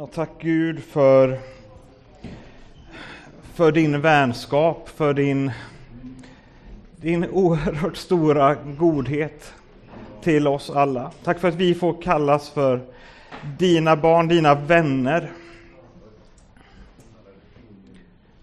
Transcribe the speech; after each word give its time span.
Ja, 0.00 0.06
tack 0.06 0.30
Gud 0.40 0.84
för, 0.84 1.38
för 3.54 3.72
din 3.72 4.00
vänskap, 4.00 4.88
för 4.88 5.14
din, 5.14 5.52
din 6.96 7.24
oerhört 7.24 7.96
stora 7.96 8.54
godhet 8.54 9.54
till 10.22 10.46
oss 10.46 10.70
alla. 10.70 11.12
Tack 11.24 11.38
för 11.38 11.48
att 11.48 11.54
vi 11.54 11.74
får 11.74 12.02
kallas 12.02 12.50
för 12.50 12.80
dina 13.58 13.96
barn, 13.96 14.28
dina 14.28 14.54
vänner. 14.54 15.32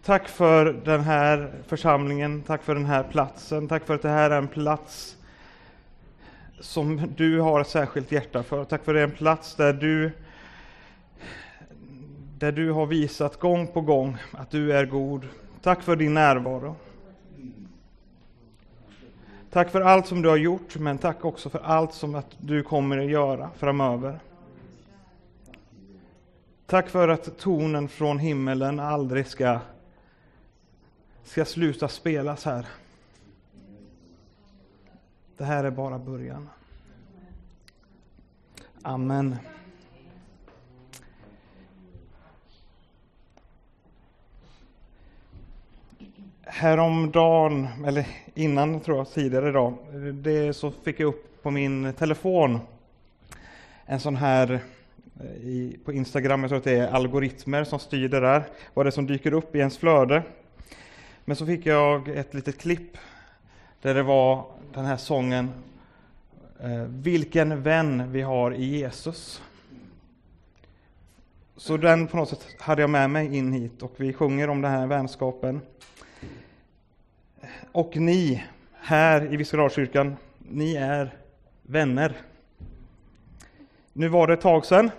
Tack 0.03 0.27
för 0.27 0.65
den 0.85 1.01
här 1.01 1.51
församlingen, 1.67 2.41
tack 2.41 2.63
för 2.63 2.75
den 2.75 2.85
här 2.85 3.03
platsen, 3.03 3.67
tack 3.67 3.85
för 3.85 3.95
att 3.95 4.01
det 4.01 4.09
här 4.09 4.29
är 4.29 4.37
en 4.37 4.47
plats 4.47 5.17
som 6.59 7.13
du 7.17 7.39
har 7.39 7.61
ett 7.61 7.67
särskilt 7.67 8.11
hjärta 8.11 8.43
för. 8.43 8.63
Tack 8.63 8.83
för 8.83 8.91
att 8.91 8.95
det 8.95 9.01
är 9.01 9.07
en 9.07 9.11
plats 9.11 9.55
där 9.55 9.73
du 9.73 10.11
där 12.39 12.51
du 12.51 12.71
har 12.71 12.85
visat 12.85 13.39
gång 13.39 13.67
på 13.67 13.81
gång 13.81 14.17
att 14.31 14.51
du 14.51 14.73
är 14.73 14.85
god. 14.85 15.27
Tack 15.61 15.81
för 15.81 15.95
din 15.95 16.13
närvaro. 16.13 16.75
Tack 19.51 19.69
för 19.69 19.81
allt 19.81 20.07
som 20.07 20.21
du 20.21 20.29
har 20.29 20.37
gjort, 20.37 20.75
men 20.75 20.97
tack 20.97 21.25
också 21.25 21.49
för 21.49 21.59
allt 21.59 21.93
som 21.93 22.15
att 22.15 22.35
du 22.37 22.63
kommer 22.63 22.97
att 22.97 23.09
göra 23.09 23.49
framöver. 23.57 24.19
Tack 26.65 26.89
för 26.89 27.07
att 27.07 27.37
tonen 27.37 27.87
från 27.87 28.19
himmelen 28.19 28.79
aldrig 28.79 29.27
ska, 29.27 29.59
ska 31.23 31.45
sluta 31.45 31.87
spelas 31.87 32.45
här. 32.45 32.65
Det 35.37 35.43
här 35.43 35.63
är 35.63 35.71
bara 35.71 35.99
början. 35.99 36.49
Amen. 38.81 39.35
Häromdagen, 46.47 47.67
eller 47.87 48.07
innan 48.33 48.79
tror 48.79 48.97
jag, 48.97 49.11
tidigare 49.11 49.49
idag, 49.49 49.73
det 50.13 50.53
så 50.53 50.71
fick 50.71 50.99
jag 50.99 51.07
upp 51.07 51.43
på 51.43 51.51
min 51.51 51.93
telefon 51.93 52.59
en 53.85 53.99
sån 53.99 54.15
här 54.15 54.59
eh, 55.19 55.25
i, 55.25 55.77
på 55.85 55.93
Instagram, 55.93 56.41
jag 56.41 56.49
tror 56.49 56.57
att 56.57 56.63
det 56.63 56.77
är 56.77 56.87
algoritmer 56.87 57.63
som 57.63 57.79
styr 57.79 58.09
det 58.09 58.19
där, 58.19 58.43
vad 58.73 58.85
det 58.85 58.89
är 58.89 58.91
som 58.91 59.07
dyker 59.07 59.33
upp 59.33 59.55
i 59.55 59.59
ens 59.59 59.77
flöde. 59.77 60.23
Men 61.25 61.35
så 61.35 61.45
fick 61.45 61.65
jag 61.65 62.07
ett 62.07 62.33
litet 62.33 62.57
klipp 62.57 62.97
där 63.81 63.93
det 63.93 64.03
var 64.03 64.45
den 64.73 64.85
här 64.85 64.97
sången 64.97 65.49
eh, 66.59 66.83
Vilken 66.87 67.63
vän 67.63 68.11
vi 68.11 68.21
har 68.21 68.53
i 68.53 68.65
Jesus. 68.65 69.41
Så 71.57 71.77
den 71.77 72.07
på 72.07 72.17
något 72.17 72.29
sätt 72.29 72.47
hade 72.59 72.81
jag 72.81 72.89
med 72.89 73.09
mig 73.09 73.37
in 73.37 73.51
hit 73.53 73.81
och 73.81 73.93
vi 73.97 74.13
sjunger 74.13 74.49
om 74.49 74.61
den 74.61 74.71
här 74.71 74.87
vänskapen. 74.87 75.61
Och 77.75 77.97
ni 77.97 78.43
här 78.73 79.33
i 79.33 79.37
Viskadalskyrkan, 79.37 80.15
ni 80.37 80.75
är 80.75 81.17
vänner. 81.61 82.17
Nu 83.93 84.07
var 84.07 84.27
det 84.27 84.33
ett 84.33 84.41
tag 84.41 84.65
sedan. 84.65 84.91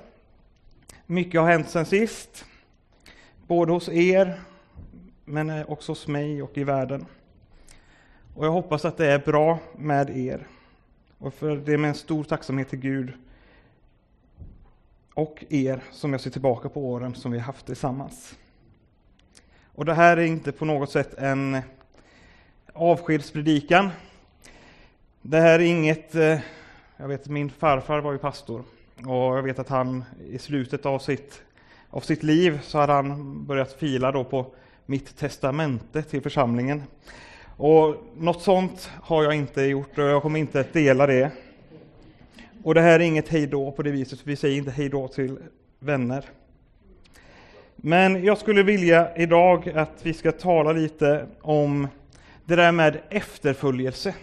Mycket 1.07 1.41
har 1.41 1.49
hänt 1.49 1.69
sedan 1.69 1.87
sist. 1.87 2.45
Både 3.47 3.73
hos 3.73 3.89
er, 3.89 4.41
men 5.25 5.65
också 5.65 5.93
hos 5.93 6.07
mig 6.07 6.43
och 6.43 6.59
i 6.59 6.65
världen. 6.65 7.07
Och 8.35 8.47
jag 8.47 8.53
hoppas 8.53 8.85
att 8.85 8.97
det 8.97 9.07
är 9.07 9.19
bra 9.19 9.59
med 9.77 10.19
er. 10.19 10.47
Och 11.19 11.35
för 11.35 11.57
det 11.57 11.73
är 11.73 11.79
med 11.79 11.89
en 11.89 11.95
stor 11.95 12.25
tacksamhet 12.25 12.69
till 12.69 12.79
Gud 12.79 13.13
och 15.15 15.45
er 15.49 15.83
som 15.91 16.13
jag 16.13 16.21
ser 16.21 16.31
tillbaka 16.31 16.69
på 16.69 16.91
åren 16.91 17.15
som 17.15 17.33
vi 17.33 17.39
haft 17.39 17.67
tillsammans. 17.67 18.39
Och 19.65 19.85
det 19.85 19.95
här 19.95 20.17
är 20.17 20.25
inte 20.25 20.53
på 20.53 20.65
något 20.65 20.91
sätt 20.91 21.15
en 21.15 21.63
avskedspredikan. 22.77 23.89
Det 25.23 25.41
här 25.41 25.59
är 25.59 25.65
inget, 25.65 26.15
eh, 26.15 26.39
jag 26.97 27.09
vet 27.09 27.29
min 27.29 27.51
farfar 27.51 28.01
var 28.01 28.13
ju 28.13 28.19
pastor 28.19 28.63
och 28.97 29.37
jag 29.37 29.43
vet 29.43 29.59
att 29.59 29.69
han 29.69 30.05
i 30.31 30.39
slutet 30.39 30.87
av 30.87 30.99
sitt, 30.99 31.43
av 31.91 32.01
sitt 32.01 32.23
liv 32.23 32.59
så 32.63 32.79
hade 32.79 32.93
han 32.93 33.45
börjat 33.47 33.73
fila 33.73 34.13
då 34.13 34.25
på 34.25 34.47
mitt 34.87 35.17
testamente 35.17 36.03
till 36.03 36.23
församlingen. 36.23 36.83
Och 37.57 37.97
något 38.17 38.43
sånt 38.43 38.91
har 39.03 39.23
jag 39.23 39.35
inte 39.35 39.63
gjort 39.63 39.99
och 39.99 40.05
jag 40.05 40.23
kommer 40.23 40.41
inte 40.41 40.61
att 40.61 40.73
dela 40.73 41.07
det. 41.07 41.31
Och 42.63 42.75
det 42.75 42.81
här 42.81 43.01
är 43.01 43.05
inget 43.05 43.29
hejdå 43.29 43.73
på 43.73 43.83
det 43.83 43.91
viset, 43.91 44.21
vi 44.25 44.37
säger 44.37 44.57
inte 44.57 44.71
hejdå 44.71 45.09
till 45.09 45.39
vänner. 45.79 46.25
Men 47.77 48.25
jag 48.25 48.39
skulle 48.39 48.63
vilja 48.63 49.17
idag 49.17 49.69
att 49.69 50.01
vi 50.03 50.15
ska 50.15 50.33
tala 50.33 50.73
lite 50.73 51.27
om 51.41 51.89
det 52.47 52.57
där 52.57 52.73
med 52.73 53.01
efterföljelse. 53.11 54.15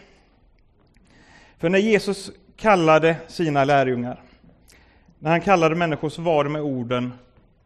För 1.58 1.70
när 1.70 1.80
Jesus 1.80 2.32
kallade 2.56 3.16
sina 3.28 3.64
lärjungar, 3.64 4.22
när 5.20 5.32
han 5.32 5.42
kallade 5.42 5.76
människor 5.76 6.10
så 6.10 6.22
var 6.22 6.44
det 6.44 6.50
med 6.50 6.62
orden 6.62 7.14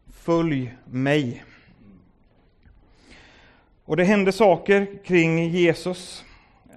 Följ 0.06 0.74
mig. 0.84 1.44
Och 3.84 3.96
det 3.96 4.04
hände 4.04 4.32
saker 4.32 5.04
kring 5.04 5.48
Jesus. 5.48 6.24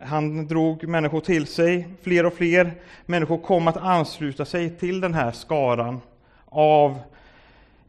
Han 0.02 0.48
drog 0.48 0.88
människor 0.88 1.22
till 1.22 1.48
sig, 1.48 1.88
fler 2.02 2.26
och 2.26 2.34
fler 2.34 2.74
människor 3.06 3.38
kom 3.38 3.68
att 3.68 3.78
ansluta 3.78 4.46
sig 4.46 4.78
till 4.78 5.02
den 5.02 5.14
här 5.14 5.32
skaran 5.32 6.02
av 6.46 7.00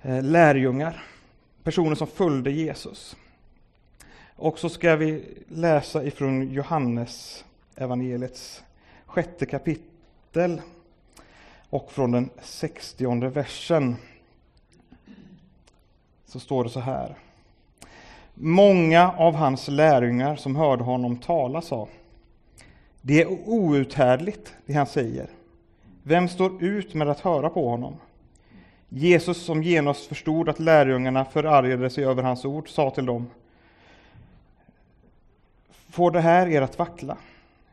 eh, 0.02 0.22
lärjungar, 0.22 1.02
personer 1.62 1.94
som 1.94 2.06
följde 2.06 2.50
Jesus. 2.50 3.16
Och 4.36 4.58
så 4.58 4.68
ska 4.68 4.96
vi 4.96 5.24
läsa 5.48 6.04
ifrån 6.04 6.52
Johannes 6.52 7.44
evangeliets 7.76 8.62
sjätte 9.06 9.46
kapitel 9.46 10.60
och 11.70 11.92
från 11.92 12.10
den 12.10 12.30
sextionde 12.42 13.28
versen. 13.28 13.96
Så 16.26 16.40
står 16.40 16.64
det 16.64 16.70
så 16.70 16.80
här. 16.80 17.14
Många 18.34 19.12
av 19.12 19.34
hans 19.34 19.68
lärjungar 19.68 20.36
som 20.36 20.56
hörde 20.56 20.84
honom 20.84 21.16
tala 21.16 21.60
sa 21.60 21.88
Det 23.00 23.22
är 23.22 23.48
outhärdligt 23.48 24.54
det 24.66 24.72
han 24.72 24.86
säger. 24.86 25.26
Vem 26.02 26.28
står 26.28 26.62
ut 26.62 26.94
med 26.94 27.08
att 27.08 27.20
höra 27.20 27.50
på 27.50 27.68
honom? 27.68 27.96
Jesus 28.88 29.44
som 29.44 29.62
genast 29.62 30.06
förstod 30.06 30.48
att 30.48 30.60
lärjungarna 30.60 31.24
förargade 31.24 31.90
sig 31.90 32.04
över 32.04 32.22
hans 32.22 32.44
ord 32.44 32.68
sa 32.68 32.90
till 32.90 33.06
dem 33.06 33.26
Får 35.92 36.10
det 36.10 36.20
här 36.20 36.48
er 36.48 36.62
att 36.62 36.78
vackla? 36.78 37.16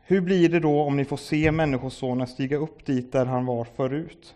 Hur 0.02 0.20
blir 0.20 0.48
det 0.48 0.60
då 0.60 0.82
om 0.82 0.96
ni 0.96 1.04
får 1.04 1.16
se 1.16 1.52
Människosonen 1.52 2.26
stiga 2.26 2.56
upp 2.56 2.86
dit 2.86 3.12
där 3.12 3.26
han 3.26 3.46
var 3.46 3.64
förut? 3.64 4.34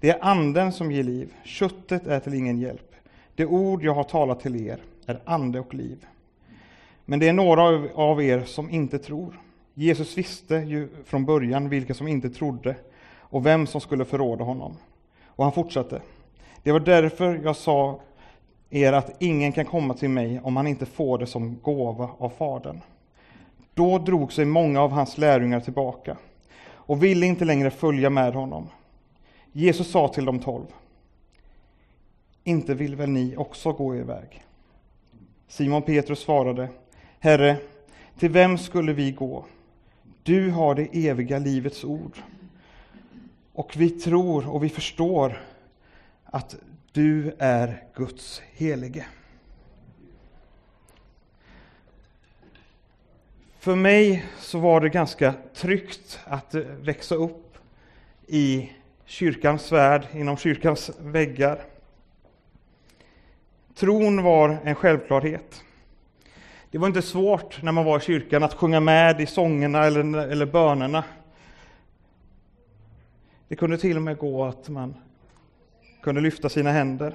Det 0.00 0.10
är 0.10 0.24
anden 0.24 0.72
som 0.72 0.92
ger 0.92 1.02
liv, 1.02 1.34
köttet 1.44 2.06
är 2.06 2.20
till 2.20 2.34
ingen 2.34 2.58
hjälp. 2.58 2.94
Det 3.34 3.46
ord 3.46 3.82
jag 3.82 3.94
har 3.94 4.04
talat 4.04 4.40
till 4.40 4.56
er 4.56 4.78
är 5.06 5.20
ande 5.24 5.60
och 5.60 5.74
liv. 5.74 6.06
Men 7.04 7.18
det 7.18 7.28
är 7.28 7.32
några 7.32 7.62
av 7.94 8.22
er 8.22 8.44
som 8.44 8.70
inte 8.70 8.98
tror. 8.98 9.40
Jesus 9.74 10.18
visste 10.18 10.54
ju 10.54 10.88
från 11.04 11.24
början 11.24 11.68
vilka 11.68 11.94
som 11.94 12.08
inte 12.08 12.30
trodde 12.30 12.76
och 13.18 13.46
vem 13.46 13.66
som 13.66 13.80
skulle 13.80 14.04
förråda 14.04 14.44
honom. 14.44 14.76
Och 15.26 15.44
han 15.44 15.52
fortsatte. 15.52 16.02
Det 16.62 16.72
var 16.72 16.80
därför 16.80 17.40
jag 17.44 17.56
sa 17.56 18.00
er 18.74 18.92
att 18.92 19.22
ingen 19.22 19.52
kan 19.52 19.64
komma 19.64 19.94
till 19.94 20.08
mig 20.08 20.40
om 20.40 20.56
han 20.56 20.66
inte 20.66 20.86
får 20.86 21.18
det 21.18 21.26
som 21.26 21.58
gåva 21.62 22.10
av 22.18 22.28
Fadern. 22.30 22.80
Då 23.74 23.98
drog 23.98 24.32
sig 24.32 24.44
många 24.44 24.80
av 24.82 24.90
hans 24.90 25.18
lärjungar 25.18 25.60
tillbaka 25.60 26.16
och 26.66 27.02
ville 27.02 27.26
inte 27.26 27.44
längre 27.44 27.70
följa 27.70 28.10
med 28.10 28.34
honom. 28.34 28.68
Jesus 29.52 29.90
sa 29.90 30.08
till 30.08 30.24
de 30.24 30.38
tolv. 30.38 30.66
Inte 32.44 32.74
vill 32.74 32.96
väl 32.96 33.10
ni 33.10 33.36
också 33.36 33.72
gå 33.72 33.96
er 33.96 34.02
väg? 34.02 34.44
Simon 35.48 35.82
Petrus 35.82 36.18
svarade. 36.18 36.68
Herre, 37.18 37.56
till 38.18 38.30
vem 38.30 38.58
skulle 38.58 38.92
vi 38.92 39.12
gå? 39.12 39.44
Du 40.22 40.50
har 40.50 40.74
det 40.74 41.08
eviga 41.08 41.38
livets 41.38 41.84
ord. 41.84 42.18
Och 43.52 43.76
vi 43.76 43.90
tror 43.90 44.48
och 44.48 44.64
vi 44.64 44.68
förstår 44.68 45.42
att 46.24 46.56
du 46.94 47.32
är 47.38 47.82
Guds 47.94 48.42
helige. 48.52 49.06
För 53.58 53.76
mig 53.76 54.24
så 54.38 54.58
var 54.58 54.80
det 54.80 54.88
ganska 54.88 55.34
tryggt 55.54 56.20
att 56.24 56.54
växa 56.54 57.14
upp 57.14 57.58
i 58.26 58.72
kyrkans 59.04 59.72
värld, 59.72 60.06
inom 60.12 60.36
kyrkans 60.36 60.90
väggar. 61.00 61.64
Tron 63.74 64.22
var 64.22 64.58
en 64.64 64.74
självklarhet. 64.74 65.62
Det 66.70 66.78
var 66.78 66.86
inte 66.86 67.02
svårt 67.02 67.62
när 67.62 67.72
man 67.72 67.84
var 67.84 67.98
i 67.98 68.00
kyrkan 68.00 68.42
att 68.42 68.54
sjunga 68.54 68.80
med 68.80 69.20
i 69.20 69.26
sångerna 69.26 69.84
eller, 69.84 70.16
eller 70.16 70.46
bönerna. 70.46 71.04
Det 73.48 73.56
kunde 73.56 73.78
till 73.78 73.96
och 73.96 74.02
med 74.02 74.18
gå 74.18 74.44
att 74.44 74.68
man 74.68 74.94
kunde 76.04 76.20
lyfta 76.20 76.48
sina 76.48 76.72
händer. 76.72 77.14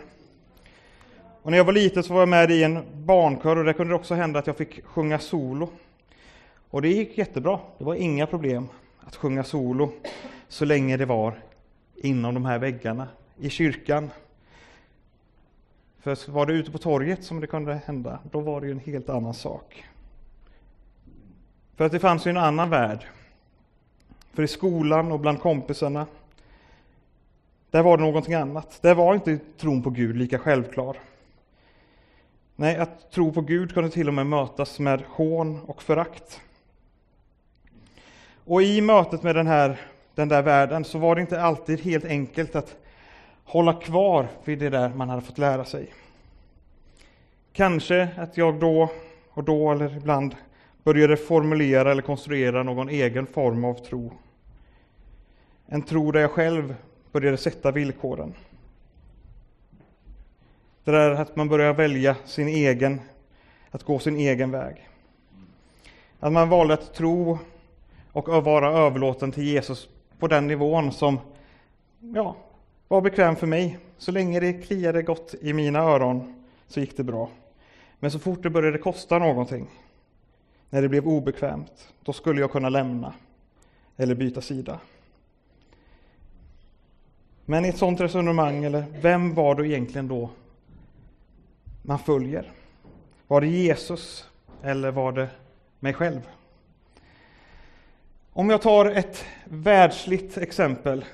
Och 1.41 1.51
när 1.51 1.57
jag 1.57 1.65
var 1.65 1.73
liten 1.73 2.03
så 2.03 2.13
var 2.13 2.21
jag 2.21 2.29
med 2.29 2.51
i 2.51 2.63
en 2.63 2.83
barnkör 2.93 3.55
och 3.55 3.63
där 3.63 3.73
kunde 3.73 3.93
det 3.93 3.95
också 3.95 4.15
hända 4.15 4.39
att 4.39 4.47
jag 4.47 4.57
fick 4.57 4.85
sjunga 4.85 5.19
solo. 5.19 5.69
Och 6.69 6.81
det 6.81 6.87
gick 6.87 7.17
jättebra, 7.17 7.59
det 7.77 7.83
var 7.83 7.95
inga 7.95 8.27
problem 8.27 8.67
att 8.99 9.15
sjunga 9.15 9.43
solo 9.43 9.91
så 10.47 10.65
länge 10.65 10.97
det 10.97 11.05
var 11.05 11.41
inom 11.95 12.33
de 12.33 12.45
här 12.45 12.59
väggarna, 12.59 13.07
i 13.39 13.49
kyrkan. 13.49 14.09
För 15.99 16.31
var 16.31 16.45
det 16.45 16.53
ute 16.53 16.71
på 16.71 16.77
torget 16.77 17.23
som 17.23 17.39
det 17.39 17.47
kunde 17.47 17.81
hända, 17.85 18.19
då 18.31 18.39
var 18.39 18.61
det 18.61 18.67
ju 18.67 18.71
en 18.71 18.79
helt 18.79 19.09
annan 19.09 19.33
sak. 19.33 19.85
För 21.75 21.85
att 21.85 21.91
det 21.91 21.99
fanns 21.99 22.27
ju 22.27 22.29
en 22.29 22.37
annan 22.37 22.69
värld. 22.69 23.05
För 24.33 24.43
i 24.43 24.47
skolan 24.47 25.11
och 25.11 25.19
bland 25.19 25.39
kompisarna, 25.41 26.05
där 27.71 27.83
var 27.83 27.97
det 27.97 28.03
någonting 28.03 28.33
annat. 28.33 28.79
Där 28.81 28.95
var 28.95 29.13
inte 29.13 29.39
tron 29.57 29.83
på 29.83 29.89
Gud 29.89 30.17
lika 30.17 30.39
självklar. 30.39 30.97
Nej, 32.55 32.77
att 32.77 33.11
tro 33.11 33.33
på 33.33 33.41
Gud 33.41 33.73
kunde 33.73 33.89
till 33.89 34.07
och 34.07 34.13
med 34.13 34.25
mötas 34.25 34.79
med 34.79 35.03
hån 35.07 35.59
och 35.65 35.81
förakt. 35.81 36.41
Och 38.45 38.61
i 38.63 38.81
mötet 38.81 39.23
med 39.23 39.35
den, 39.35 39.47
här, 39.47 39.81
den 40.15 40.27
där 40.27 40.41
världen 40.41 40.83
så 40.83 40.97
var 40.97 41.15
det 41.15 41.21
inte 41.21 41.41
alltid 41.41 41.79
helt 41.79 42.05
enkelt 42.05 42.55
att 42.55 42.75
hålla 43.43 43.73
kvar 43.73 44.27
vid 44.43 44.59
det 44.59 44.69
där 44.69 44.89
man 44.89 45.09
hade 45.09 45.21
fått 45.21 45.37
lära 45.37 45.65
sig. 45.65 45.93
Kanske 47.53 48.09
att 48.17 48.37
jag 48.37 48.59
då 48.59 48.89
och 49.29 49.43
då 49.43 49.71
eller 49.71 49.97
ibland 49.97 50.35
började 50.83 51.17
formulera 51.17 51.91
eller 51.91 52.01
konstruera 52.01 52.63
någon 52.63 52.89
egen 52.89 53.27
form 53.27 53.65
av 53.65 53.73
tro. 53.73 54.13
En 55.65 55.81
tro 55.81 56.11
där 56.11 56.19
jag 56.19 56.31
själv 56.31 56.75
började 57.11 57.37
sätta 57.37 57.71
villkoren. 57.71 58.33
Det 60.83 60.91
där 60.91 61.11
att 61.11 61.35
man 61.35 61.49
börjar 61.49 61.73
välja 61.73 62.15
sin 62.25 62.47
egen, 62.47 63.01
att 63.71 63.83
gå 63.83 63.99
sin 63.99 64.15
egen 64.15 64.51
väg. 64.51 64.89
Att 66.19 66.33
man 66.33 66.49
valde 66.49 66.73
att 66.73 66.93
tro 66.93 67.39
och 68.11 68.27
vara 68.27 68.71
överlåten 68.71 69.31
till 69.31 69.43
Jesus 69.43 69.89
på 70.19 70.27
den 70.27 70.47
nivån 70.47 70.91
som 70.91 71.19
ja, 71.99 72.35
var 72.87 73.01
bekväm 73.01 73.35
för 73.35 73.47
mig. 73.47 73.77
Så 73.97 74.11
länge 74.11 74.39
det 74.39 74.53
kliade 74.53 75.01
gott 75.01 75.35
i 75.41 75.53
mina 75.53 75.79
öron 75.79 76.45
så 76.67 76.79
gick 76.79 76.97
det 76.97 77.03
bra. 77.03 77.29
Men 77.99 78.11
så 78.11 78.19
fort 78.19 78.43
det 78.43 78.49
började 78.49 78.77
kosta 78.77 79.19
någonting, 79.19 79.67
när 80.69 80.81
det 80.81 80.89
blev 80.89 81.07
obekvämt, 81.07 81.93
då 82.03 82.13
skulle 82.13 82.41
jag 82.41 82.51
kunna 82.51 82.69
lämna 82.69 83.13
eller 83.97 84.15
byta 84.15 84.41
sida. 84.41 84.79
Men 87.49 87.65
i 87.65 87.69
ett 87.69 87.77
sådant 87.77 88.01
resonemang, 88.01 88.63
eller 88.63 88.85
vem 89.01 89.33
var 89.33 89.55
det 89.55 89.67
egentligen 89.67 90.07
då 90.07 90.29
man 91.81 91.99
följer? 91.99 92.51
Var 93.27 93.41
det 93.41 93.47
Jesus 93.47 94.29
eller 94.63 94.91
var 94.91 95.11
det 95.11 95.29
mig 95.79 95.93
själv? 95.93 96.29
Om 98.33 98.49
jag 98.49 98.61
tar 98.61 98.85
ett 98.85 99.25
världsligt 99.45 100.37
exempel. 100.37 101.05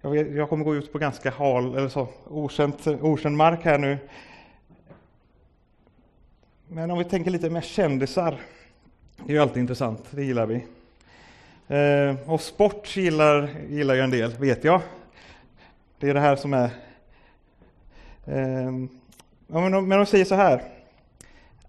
Jag, 0.00 0.10
vet, 0.10 0.34
jag 0.34 0.48
kommer 0.48 0.64
gå 0.64 0.74
ut 0.74 0.92
på 0.92 0.98
ganska 0.98 1.30
hal, 1.30 1.76
eller 1.76 1.88
så, 1.88 2.08
okänt, 2.24 2.86
okänd 2.86 3.36
mark 3.36 3.64
här 3.64 3.78
nu. 3.78 3.98
Men 6.68 6.90
om 6.90 6.98
vi 6.98 7.04
tänker 7.04 7.30
lite 7.30 7.50
mer 7.50 7.60
kändisar. 7.60 8.40
Det 9.16 9.32
är 9.32 9.34
ju 9.34 9.42
alltid 9.42 9.60
intressant, 9.60 10.04
det 10.10 10.24
gillar 10.24 10.46
vi. 10.46 10.66
Eh, 11.68 12.30
och 12.30 12.40
sport 12.40 12.96
gillar, 12.96 13.50
gillar 13.68 13.94
ju 13.94 14.00
en 14.00 14.10
del, 14.10 14.30
vet 14.30 14.64
jag. 14.64 14.80
Det 15.98 16.10
är 16.10 16.14
det 16.14 16.20
här 16.20 16.36
som 16.36 16.54
är... 16.54 16.70
Ehm, 18.26 18.88
men, 19.46 19.74
om, 19.74 19.88
men 19.88 19.98
de 19.98 20.06
säger 20.06 20.24
så 20.24 20.34
här. 20.34 20.62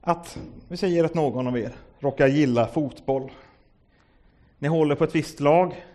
Att, 0.01 0.37
vi 0.67 0.77
säger 0.77 1.03
att 1.03 1.13
någon 1.13 1.47
av 1.47 1.57
er 1.57 1.71
råkar 1.99 2.27
gilla 2.27 2.67
fotboll. 2.67 3.31
Ni 4.59 4.67
håller 4.67 4.95
på 4.95 5.03
ett 5.03 5.15
visst 5.15 5.39
lag. 5.39 5.85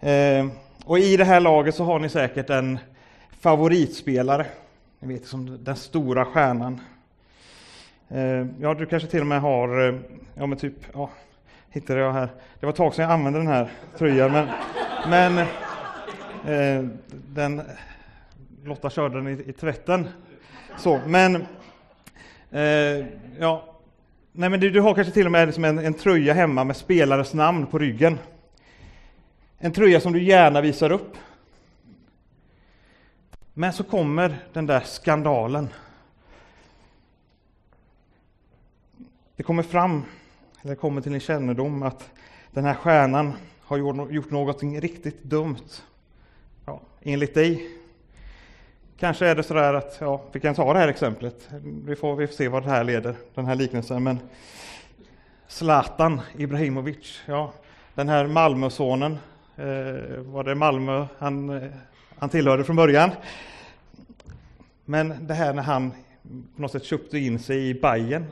Ehm, 0.00 0.50
och 0.84 0.98
i 0.98 1.16
det 1.16 1.24
här 1.24 1.40
laget 1.40 1.74
så 1.74 1.84
har 1.84 1.98
ni 1.98 2.08
säkert 2.08 2.50
en 2.50 2.78
favoritspelare. 3.40 4.46
Ni 5.00 5.14
vet 5.14 5.26
som 5.26 5.64
den 5.64 5.76
stora 5.76 6.24
stjärnan. 6.24 6.80
Ehm, 8.08 8.54
ja, 8.60 8.74
du 8.74 8.86
kanske 8.86 9.08
till 9.08 9.20
och 9.20 9.26
med 9.26 9.40
har, 9.40 9.88
eh, 9.88 9.94
ja 10.34 10.46
men 10.46 10.58
typ, 10.58 10.74
ja, 10.92 11.10
hittade 11.70 12.00
jag 12.00 12.12
här. 12.12 12.28
Det 12.60 12.66
var 12.66 12.70
ett 12.70 12.76
tag 12.76 12.94
sedan 12.94 13.02
jag 13.02 13.12
använde 13.12 13.38
den 13.38 13.48
här 13.48 13.70
tröjan, 13.98 14.32
men, 14.32 14.48
men 15.10 15.46
eh, 16.46 16.84
den, 17.10 17.62
Lotta 18.64 18.90
körde 18.90 19.16
den 19.16 19.28
i, 19.28 19.42
i 19.46 19.52
tvätten. 19.52 20.08
Så, 20.78 21.00
men, 21.06 21.46
eh, 22.50 23.06
ja, 23.38 23.64
nej 24.32 24.50
men 24.50 24.60
du, 24.60 24.70
du, 24.70 24.80
har 24.80 24.94
kanske 24.94 25.12
till 25.12 25.26
och 25.26 25.32
med 25.32 25.48
liksom 25.48 25.64
en, 25.64 25.78
en 25.78 25.94
tröja 25.94 26.34
hemma 26.34 26.64
med 26.64 26.76
spelares 26.76 27.34
namn 27.34 27.66
på 27.66 27.78
ryggen. 27.78 28.18
En 29.58 29.72
tröja 29.72 30.00
som 30.00 30.12
du 30.12 30.22
gärna 30.22 30.60
visar 30.60 30.92
upp. 30.92 31.16
Men 33.54 33.72
så 33.72 33.84
kommer 33.84 34.38
den 34.52 34.66
där 34.66 34.80
skandalen. 34.80 35.68
Det 39.36 39.42
kommer 39.42 39.62
fram, 39.62 40.04
eller 40.62 40.74
kommer 40.74 41.00
till 41.00 41.12
din 41.12 41.20
kännedom 41.20 41.82
att 41.82 42.10
den 42.50 42.64
här 42.64 42.74
stjärnan 42.74 43.32
har 43.60 43.76
gjort 44.10 44.30
någonting 44.30 44.80
riktigt 44.80 45.22
dumt. 45.22 45.82
Ja, 46.70 46.80
enligt 47.02 47.34
dig. 47.34 47.70
Kanske 48.98 49.26
är 49.26 49.34
det 49.34 49.42
så 49.42 49.54
där 49.54 49.74
att, 49.74 49.96
ja, 50.00 50.22
vi 50.32 50.40
kan 50.40 50.54
ta 50.54 50.72
det 50.72 50.78
här 50.78 50.88
exemplet. 50.88 51.48
Vi 51.62 51.96
får, 51.96 52.16
vi 52.16 52.26
får 52.26 52.34
se 52.34 52.48
vad 52.48 52.62
det 52.62 52.70
här 52.70 52.84
leder, 52.84 53.14
den 53.34 53.46
här 53.46 53.54
liknelsen. 53.54 54.02
Men 54.02 54.18
Zlatan 55.48 56.20
Ibrahimovic, 56.36 57.20
ja, 57.26 57.52
den 57.94 58.08
här 58.08 58.26
Malmösonen, 58.26 59.12
eh, 59.56 60.18
var 60.18 60.44
det 60.44 60.54
Malmö 60.54 61.06
han, 61.18 61.50
eh, 61.50 61.70
han 62.18 62.28
tillhörde 62.28 62.64
från 62.64 62.76
början? 62.76 63.10
Men 64.84 65.26
det 65.26 65.34
här 65.34 65.54
när 65.54 65.62
han 65.62 65.90
på 66.56 66.62
något 66.62 66.72
sätt 66.72 66.84
köpte 66.84 67.18
in 67.18 67.38
sig 67.38 67.68
i 67.68 67.74
Bayern 67.74 68.26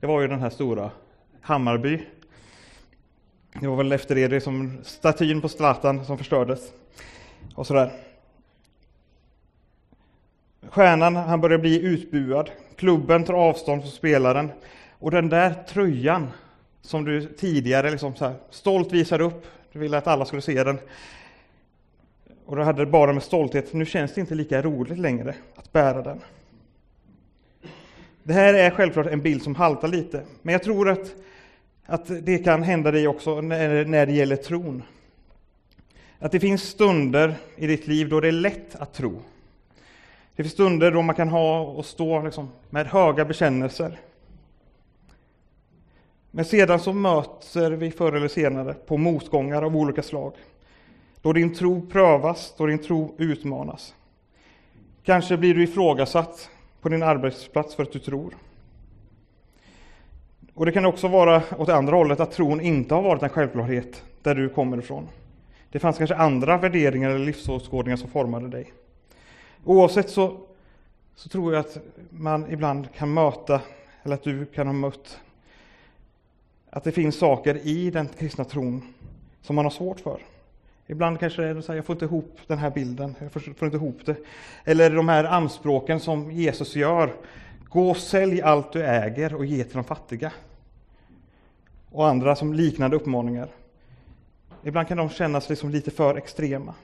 det 0.00 0.06
var 0.06 0.20
ju 0.20 0.28
den 0.28 0.40
här 0.40 0.50
stora 0.50 0.90
Hammarby. 1.40 2.06
Det 3.60 3.66
var 3.66 3.76
väl 3.76 3.92
efter 3.92 4.28
det 4.28 4.40
som 4.40 4.78
statyn 4.84 5.40
på 5.40 5.48
Zlatan 5.48 6.04
som 6.04 6.18
förstördes. 6.18 6.72
Och 7.54 7.66
sådär. 7.66 7.90
Stjärnan, 10.68 11.16
han 11.16 11.40
börjar 11.40 11.58
bli 11.58 11.80
utbuad. 11.80 12.50
Klubben 12.76 13.24
tar 13.24 13.34
avstånd 13.34 13.82
från 13.82 13.90
spelaren. 13.90 14.52
Och 14.98 15.10
den 15.10 15.28
där 15.28 15.54
tröjan 15.68 16.28
som 16.82 17.04
du 17.04 17.26
tidigare 17.26 17.90
liksom 17.90 18.14
så 18.14 18.32
stolt 18.50 18.92
visade 18.92 19.24
upp, 19.24 19.46
du 19.72 19.78
ville 19.78 19.98
att 19.98 20.06
alla 20.06 20.24
skulle 20.24 20.42
se 20.42 20.64
den. 20.64 20.78
Och 22.46 22.56
du 22.56 22.62
hade 22.62 22.82
det 22.82 22.90
bara 22.90 23.12
med 23.12 23.22
stolthet. 23.22 23.72
Nu 23.72 23.86
känns 23.86 24.14
det 24.14 24.20
inte 24.20 24.34
lika 24.34 24.62
roligt 24.62 24.98
längre 24.98 25.34
att 25.56 25.72
bära 25.72 26.02
den. 26.02 26.20
Det 28.22 28.32
här 28.32 28.54
är 28.54 28.70
självklart 28.70 29.06
en 29.06 29.22
bild 29.22 29.42
som 29.42 29.54
haltar 29.54 29.88
lite, 29.88 30.22
men 30.42 30.52
jag 30.52 30.62
tror 30.62 30.88
att, 30.88 31.14
att 31.86 32.24
det 32.26 32.38
kan 32.38 32.62
hända 32.62 32.90
dig 32.90 33.08
också 33.08 33.40
när, 33.40 33.84
när 33.84 34.06
det 34.06 34.12
gäller 34.12 34.36
tron. 34.36 34.82
Att 36.22 36.32
det 36.32 36.40
finns 36.40 36.62
stunder 36.62 37.34
i 37.56 37.66
ditt 37.66 37.86
liv 37.86 38.08
då 38.08 38.20
det 38.20 38.28
är 38.28 38.32
lätt 38.32 38.76
att 38.76 38.94
tro. 38.94 39.22
Det 40.36 40.42
finns 40.42 40.52
stunder 40.52 40.90
då 40.90 41.02
man 41.02 41.14
kan 41.14 41.28
ha 41.28 41.60
och 41.60 41.86
stå 41.86 42.22
liksom 42.22 42.48
med 42.70 42.86
höga 42.86 43.24
bekännelser. 43.24 44.00
Men 46.30 46.44
sedan 46.44 46.80
så 46.80 46.92
möter 46.92 47.70
vi 47.70 47.90
förr 47.90 48.12
eller 48.12 48.28
senare 48.28 48.74
på 48.74 48.96
motgångar 48.96 49.62
av 49.62 49.76
olika 49.76 50.02
slag. 50.02 50.32
Då 51.22 51.32
din 51.32 51.54
tro 51.54 51.86
prövas, 51.86 52.54
då 52.56 52.66
din 52.66 52.78
tro 52.78 53.14
utmanas. 53.18 53.94
Kanske 55.04 55.36
blir 55.36 55.54
du 55.54 55.62
ifrågasatt 55.62 56.50
på 56.80 56.88
din 56.88 57.02
arbetsplats 57.02 57.74
för 57.74 57.82
att 57.82 57.92
du 57.92 57.98
tror. 57.98 58.36
Och 60.54 60.66
det 60.66 60.72
kan 60.72 60.86
också 60.86 61.08
vara 61.08 61.42
åt 61.58 61.68
andra 61.68 61.96
hållet, 61.96 62.20
att 62.20 62.32
tron 62.32 62.60
inte 62.60 62.94
har 62.94 63.02
varit 63.02 63.22
en 63.22 63.28
självklarhet 63.28 64.02
där 64.22 64.34
du 64.34 64.48
kommer 64.48 64.78
ifrån. 64.78 65.08
Det 65.72 65.78
fanns 65.78 65.98
kanske 65.98 66.16
andra 66.16 66.58
värderingar 66.58 67.10
eller 67.10 67.26
livsåskådningar 67.26 67.96
som 67.96 68.10
formade 68.10 68.48
dig. 68.48 68.72
Oavsett 69.64 70.10
så, 70.10 70.40
så 71.14 71.28
tror 71.28 71.54
jag 71.54 71.60
att 71.60 71.78
man 72.10 72.50
ibland 72.50 72.92
kan 72.94 73.14
möta, 73.14 73.60
eller 74.02 74.14
att 74.14 74.22
du 74.22 74.46
kan 74.46 74.66
ha 74.66 74.74
mött, 74.74 75.20
att 76.70 76.84
det 76.84 76.92
finns 76.92 77.16
saker 77.16 77.66
i 77.66 77.90
den 77.90 78.08
kristna 78.18 78.44
tron 78.44 78.82
som 79.42 79.56
man 79.56 79.64
har 79.64 79.70
svårt 79.70 80.00
för. 80.00 80.18
Ibland 80.86 81.20
kanske 81.20 81.42
det 81.42 81.48
är 81.48 81.60
så 81.60 81.72
här, 81.72 81.76
jag 81.76 81.84
får 81.84 81.94
inte 81.94 82.04
ihop 82.04 82.38
den 82.46 82.58
här 82.58 82.70
bilden, 82.70 83.14
jag 83.18 83.32
får 83.32 83.64
inte 83.64 83.76
ihop 83.76 84.00
det. 84.04 84.16
Eller 84.64 84.90
de 84.90 85.08
här 85.08 85.24
anspråken 85.24 86.00
som 86.00 86.32
Jesus 86.32 86.76
gör. 86.76 87.12
Gå 87.68 87.90
och 87.90 87.96
sälj 87.96 88.42
allt 88.42 88.72
du 88.72 88.84
äger 88.84 89.34
och 89.34 89.46
ge 89.46 89.64
till 89.64 89.74
de 89.74 89.84
fattiga. 89.84 90.32
Och 91.90 92.08
andra 92.08 92.36
som 92.36 92.52
liknande 92.54 92.96
uppmaningar. 92.96 93.48
Ibland 94.64 94.88
kan 94.88 94.96
de 94.96 95.08
kännas 95.08 95.48
liksom 95.48 95.70
lite 95.70 95.90
för 95.90 96.16
extrema. 96.16 96.74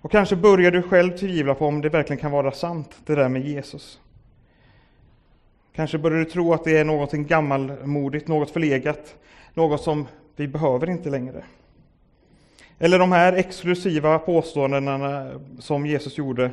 Och 0.00 0.10
kanske 0.10 0.36
börjar 0.36 0.70
du 0.70 0.82
själv 0.82 1.16
tvivla 1.16 1.54
på 1.54 1.66
om 1.66 1.80
det 1.80 1.88
verkligen 1.88 2.20
kan 2.20 2.30
vara 2.30 2.52
sant, 2.52 2.90
det 3.06 3.14
där 3.14 3.28
med 3.28 3.42
Jesus. 3.42 4.00
Kanske 5.72 5.98
börjar 5.98 6.18
du 6.18 6.24
tro 6.24 6.52
att 6.52 6.64
det 6.64 6.78
är 6.78 6.84
någonting 6.84 7.26
gammalmodigt, 7.26 8.28
något 8.28 8.50
förlegat, 8.50 9.14
något 9.54 9.80
som 9.80 10.06
vi 10.36 10.48
behöver 10.48 10.90
inte 10.90 11.10
längre. 11.10 11.44
Eller 12.78 12.98
de 12.98 13.12
här 13.12 13.32
exklusiva 13.32 14.18
påståendena 14.18 15.30
som 15.58 15.86
Jesus 15.86 16.18
gjorde, 16.18 16.50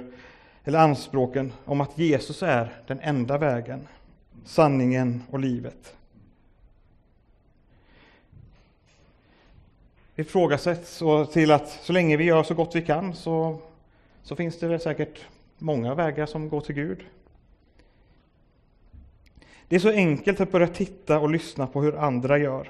eller 0.63 0.79
anspråken 0.79 1.53
om 1.65 1.81
att 1.81 1.98
Jesus 1.98 2.43
är 2.43 2.74
den 2.88 3.00
enda 3.00 3.38
vägen, 3.38 3.88
sanningen 4.45 5.24
och 5.31 5.39
livet. 5.39 5.95
Ifrågasätts 10.21 11.01
och 11.01 11.31
till 11.31 11.51
att 11.51 11.69
så 11.69 11.93
länge 11.93 12.17
vi 12.17 12.23
gör 12.23 12.43
så 12.43 12.53
gott 12.53 12.75
vi 12.75 12.81
kan 12.81 13.13
så, 13.13 13.57
så 14.23 14.35
finns 14.35 14.59
det 14.59 14.79
säkert 14.79 15.25
många 15.57 15.95
vägar 15.95 16.25
som 16.25 16.49
går 16.49 16.61
till 16.61 16.75
Gud. 16.75 17.03
Det 19.67 19.75
är 19.75 19.79
så 19.79 19.89
enkelt 19.89 20.41
att 20.41 20.51
börja 20.51 20.67
titta 20.67 21.19
och 21.19 21.29
lyssna 21.29 21.67
på 21.67 21.81
hur 21.81 21.97
andra 21.97 22.37
gör. 22.37 22.69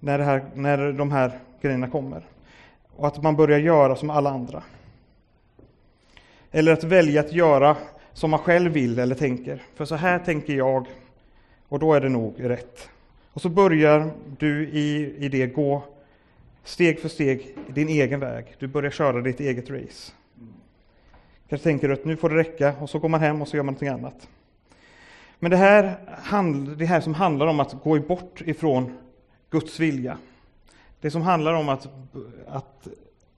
När, 0.00 0.18
det 0.18 0.24
här, 0.24 0.44
när 0.54 0.92
de 0.92 1.12
här 1.12 1.38
grejerna 1.60 1.88
kommer. 1.88 2.22
Och 2.96 3.06
att 3.06 3.22
man 3.22 3.36
börjar 3.36 3.58
göra 3.58 3.96
som 3.96 4.10
alla 4.10 4.30
andra. 4.30 4.62
Eller 6.50 6.72
att 6.72 6.84
välja 6.84 7.20
att 7.20 7.32
göra 7.32 7.76
som 8.12 8.30
man 8.30 8.40
själv 8.40 8.72
vill 8.72 8.98
eller 8.98 9.14
tänker. 9.14 9.62
För 9.74 9.84
så 9.84 9.94
här 9.94 10.18
tänker 10.18 10.52
jag 10.52 10.86
och 11.68 11.78
då 11.78 11.94
är 11.94 12.00
det 12.00 12.08
nog 12.08 12.34
rätt. 12.38 12.88
Och 13.32 13.42
så 13.42 13.48
börjar 13.48 14.12
du 14.38 14.68
i, 14.68 15.16
i 15.18 15.28
det 15.28 15.46
gå 15.46 15.84
steg 16.64 17.00
för 17.00 17.08
steg 17.08 17.56
din 17.68 17.88
egen 17.88 18.20
väg. 18.20 18.56
Du 18.58 18.66
börjar 18.66 18.90
köra 18.90 19.20
ditt 19.20 19.40
eget 19.40 19.70
race. 19.70 20.12
Kanske 21.48 21.64
tänker 21.64 21.88
du 21.88 21.94
att 21.94 22.04
nu 22.04 22.16
får 22.16 22.30
det 22.30 22.36
räcka 22.36 22.74
och 22.80 22.90
så 22.90 22.98
går 22.98 23.08
man 23.08 23.20
hem 23.20 23.42
och 23.42 23.48
så 23.48 23.56
gör 23.56 23.62
man 23.62 23.74
någonting 23.74 23.88
annat. 23.88 24.28
Men 25.38 25.50
det 25.50 25.56
här, 25.56 25.96
det 26.76 26.84
här 26.84 27.00
som 27.00 27.14
handlar 27.14 27.46
om 27.46 27.60
att 27.60 27.72
gå 27.82 28.00
bort 28.00 28.40
ifrån 28.40 28.98
Guds 29.50 29.80
vilja. 29.80 30.18
Det 31.00 31.10
som 31.10 31.22
handlar 31.22 31.54
om 31.54 31.68
att, 31.68 31.88
att 32.46 32.88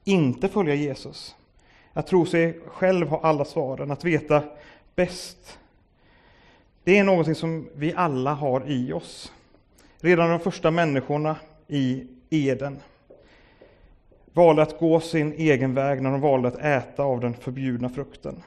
inte 0.04 0.48
följa 0.48 0.74
Jesus. 0.74 1.36
Att 1.92 2.06
tro 2.06 2.26
sig 2.26 2.60
själv 2.66 3.08
ha 3.08 3.20
alla 3.20 3.44
svaren, 3.44 3.90
att 3.90 4.04
veta 4.04 4.42
bäst. 4.94 5.58
Det 6.84 6.98
är 6.98 7.04
någonting 7.04 7.34
som 7.34 7.68
vi 7.74 7.94
alla 7.94 8.34
har 8.34 8.62
i 8.66 8.92
oss. 8.92 9.32
Redan 10.04 10.30
de 10.30 10.40
första 10.40 10.70
människorna 10.70 11.36
i 11.68 12.06
Eden 12.30 12.78
valde 14.32 14.62
att 14.62 14.78
gå 14.78 15.00
sin 15.00 15.32
egen 15.32 15.74
väg 15.74 16.02
när 16.02 16.10
de 16.10 16.20
valde 16.20 16.48
att 16.48 16.58
äta 16.58 17.02
av 17.02 17.20
den 17.20 17.34
förbjudna 17.34 17.88
frukten. 17.88 18.42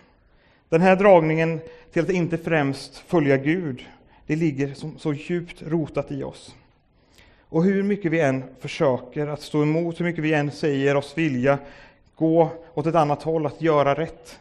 Den 0.69 0.81
här 0.81 0.95
dragningen 0.95 1.59
till 1.91 2.03
att 2.03 2.09
inte 2.09 2.37
främst 2.37 2.97
följa 2.97 3.37
Gud, 3.37 3.85
det 4.27 4.35
ligger 4.35 4.73
som, 4.73 4.99
så 4.99 5.13
djupt 5.13 5.61
rotat 5.61 6.11
i 6.11 6.23
oss. 6.23 6.55
Och 7.41 7.63
hur 7.63 7.83
mycket 7.83 8.11
vi 8.11 8.19
än 8.19 8.43
försöker 8.59 9.27
att 9.27 9.41
stå 9.41 9.63
emot, 9.63 9.99
hur 9.99 10.05
mycket 10.05 10.23
vi 10.23 10.33
än 10.33 10.51
säger 10.51 10.95
oss 10.95 11.17
vilja 11.17 11.59
gå 12.15 12.49
åt 12.73 12.85
ett 12.85 12.95
annat 12.95 13.23
håll, 13.23 13.45
att 13.45 13.61
göra 13.61 13.95
rätt, 13.95 14.39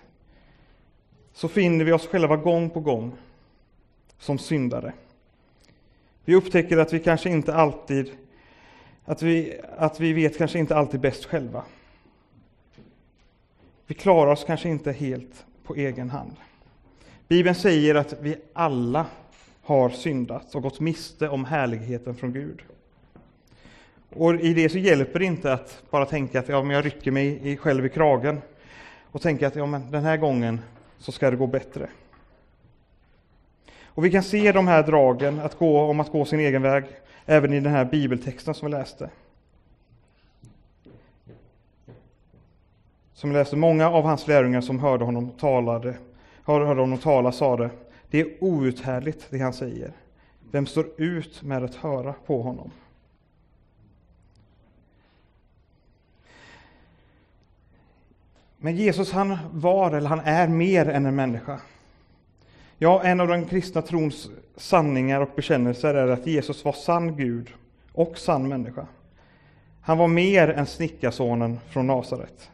så 1.32 1.48
finner 1.48 1.84
vi 1.84 1.92
oss 1.92 2.06
själva 2.06 2.36
gång 2.36 2.70
på 2.70 2.80
gång 2.80 3.12
som 4.18 4.38
syndare. 4.38 4.92
Vi 6.28 6.34
upptäcker 6.34 6.78
att 6.78 6.92
vi 6.92 6.98
kanske 6.98 7.30
inte 7.30 7.54
alltid 7.54 8.10
att 9.04 9.22
vi, 9.22 9.60
att 9.78 10.00
vi 10.00 10.12
vet 10.12 10.38
kanske 10.38 10.58
inte 10.58 10.76
alltid 10.76 11.00
bäst 11.00 11.24
själva. 11.24 11.62
Vi 13.86 13.94
klarar 13.94 14.32
oss 14.32 14.44
kanske 14.44 14.68
inte 14.68 14.92
helt 14.92 15.44
på 15.64 15.74
egen 15.74 16.10
hand. 16.10 16.36
Bibeln 17.28 17.54
säger 17.54 17.94
att 17.94 18.14
vi 18.20 18.36
alla 18.52 19.06
har 19.62 19.90
syndat 19.90 20.54
och 20.54 20.62
gått 20.62 20.80
miste 20.80 21.28
om 21.28 21.44
härligheten 21.44 22.14
från 22.14 22.32
Gud. 22.32 22.62
Och 24.10 24.34
i 24.34 24.54
det 24.54 24.68
så 24.68 24.78
hjälper 24.78 25.18
det 25.18 25.24
inte 25.24 25.52
att 25.52 25.82
bara 25.90 26.06
tänka 26.06 26.40
att 26.40 26.48
ja, 26.48 26.62
men 26.62 26.76
jag 26.76 26.86
rycker 26.86 27.10
mig 27.10 27.56
själv 27.56 27.86
i 27.86 27.88
kragen 27.88 28.40
och 29.02 29.22
tänka 29.22 29.46
att 29.46 29.56
ja, 29.56 29.66
men 29.66 29.90
den 29.90 30.04
här 30.04 30.16
gången 30.16 30.60
så 30.98 31.12
ska 31.12 31.30
det 31.30 31.36
gå 31.36 31.46
bättre. 31.46 31.88
Och 33.96 34.04
vi 34.04 34.10
kan 34.10 34.22
se 34.22 34.52
de 34.52 34.68
här 34.68 34.82
dragen 34.82 35.40
att 35.40 35.58
gå, 35.58 35.80
om 35.80 36.00
att 36.00 36.12
gå 36.12 36.24
sin 36.24 36.40
egen 36.40 36.62
väg 36.62 36.84
även 37.26 37.52
i 37.52 37.60
den 37.60 37.72
här 37.72 37.84
bibeltexten 37.84 38.54
som 38.54 38.70
vi 38.70 38.72
läste. 38.76 39.10
Som 43.14 43.30
vi 43.30 43.36
läste, 43.36 43.56
många 43.56 43.90
av 43.90 44.04
hans 44.04 44.26
lärjungar 44.26 44.60
som 44.60 44.80
hörde 44.80 45.04
honom, 45.04 45.30
talade, 45.30 45.94
hörde 46.44 46.64
honom 46.64 46.98
tala 46.98 47.32
sade 47.32 47.70
det 48.10 48.20
är 48.20 48.44
outhärdligt 48.44 49.26
det 49.30 49.38
han 49.38 49.52
säger. 49.52 49.92
Vem 50.50 50.66
står 50.66 50.86
ut 50.96 51.42
med 51.42 51.64
att 51.64 51.74
höra 51.74 52.12
på 52.26 52.42
honom? 52.42 52.70
Men 58.58 58.76
Jesus 58.76 59.12
han 59.12 59.38
var, 59.52 59.92
eller 59.92 60.08
han 60.08 60.20
är 60.20 60.48
mer 60.48 60.88
än 60.88 61.06
en 61.06 61.16
människa. 61.16 61.60
Ja, 62.78 63.02
en 63.02 63.20
av 63.20 63.28
den 63.28 63.44
kristna 63.44 63.82
trons 63.82 64.30
sanningar 64.56 65.20
och 65.20 65.30
bekännelser 65.36 65.94
är 65.94 66.08
att 66.08 66.26
Jesus 66.26 66.64
var 66.64 66.72
sann 66.72 67.16
Gud 67.16 67.50
och 67.92 68.18
sann 68.18 68.48
människa. 68.48 68.86
Han 69.80 69.98
var 69.98 70.08
mer 70.08 70.48
än 70.48 70.66
snickarsonen 70.66 71.58
från 71.70 71.86
Nasaret. 71.86 72.50